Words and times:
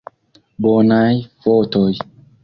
Bonaj 0.65 1.11
fotoj! 1.47 1.87